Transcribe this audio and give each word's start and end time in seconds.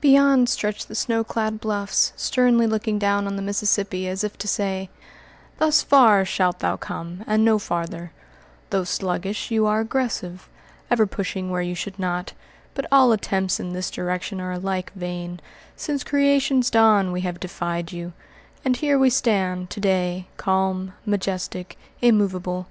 Beyond 0.00 0.48
stretched 0.48 0.88
the 0.88 0.96
snow 0.96 1.22
clad 1.22 1.60
bluffs, 1.60 2.12
sternly 2.16 2.66
looking 2.66 2.98
down 2.98 3.28
on 3.28 3.36
the 3.36 3.40
Mississippi, 3.40 4.08
as 4.08 4.24
if 4.24 4.36
to 4.38 4.48
say, 4.48 4.90
"'Thus 5.58 5.80
far 5.80 6.24
shalt 6.24 6.58
thou 6.58 6.76
come 6.76 7.22
and 7.24 7.44
no 7.44 7.56
farther' 7.56 8.10
though 8.70 8.82
sluggish, 8.82 9.52
you 9.52 9.66
are 9.66 9.78
aggressive, 9.78 10.48
ever 10.90 11.06
pushing 11.06 11.50
where 11.50 11.62
you 11.62 11.76
should 11.76 12.00
not; 12.00 12.32
but 12.74 12.86
all 12.90 13.12
attempts 13.12 13.60
in 13.60 13.72
this 13.72 13.92
direction 13.92 14.40
are 14.40 14.50
alike 14.50 14.90
vain; 14.96 15.38
since 15.76 16.02
creation's 16.02 16.68
dawn, 16.68 17.12
we 17.12 17.20
have 17.20 17.38
defied 17.38 17.92
you, 17.92 18.12
and 18.64 18.78
here 18.78 18.98
we 18.98 19.08
stand, 19.08 19.70
to 19.70 19.78
day, 19.78 20.26
calm, 20.36 20.94
majestic, 21.06 21.78
immovable. 22.02 22.66